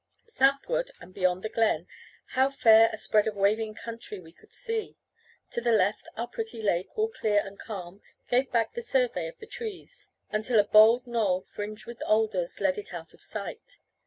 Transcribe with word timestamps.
Southward, 0.25 0.89
and 0.99 1.13
beyond 1.13 1.43
the 1.43 1.49
glen, 1.49 1.85
how 2.29 2.49
fair 2.49 2.89
a 2.91 2.97
spread 2.97 3.27
of 3.27 3.35
waving 3.35 3.75
country 3.75 4.19
we 4.19 4.31
could 4.33 4.51
see! 4.51 4.97
To 5.51 5.61
the 5.61 5.71
left, 5.73 6.07
our 6.17 6.25
pretty 6.27 6.59
lake, 6.59 6.97
all 6.97 7.09
clear 7.09 7.39
and 7.45 7.59
calm, 7.59 8.01
gave 8.27 8.51
back 8.51 8.73
the 8.73 8.81
survey 8.81 9.27
of 9.27 9.37
the 9.37 9.45
trees, 9.45 10.09
until 10.31 10.57
a 10.59 10.63
bold 10.63 11.05
gnoll, 11.05 11.45
fringed 11.45 11.85
with 11.85 12.01
alders, 12.01 12.59
led 12.59 12.79
it 12.79 12.95
out 12.95 13.13
of 13.13 13.21
sight. 13.21 13.77